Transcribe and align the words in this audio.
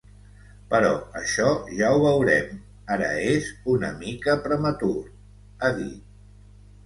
“Però 0.69 0.91
això 1.19 1.49
ja 1.81 1.89
ho 1.97 1.99
veurem, 2.03 2.55
ara 2.95 3.11
és 3.33 3.51
una 3.75 3.91
mica 3.99 4.35
prematur”, 4.47 4.97
ha 5.67 5.71
dit. 5.83 6.01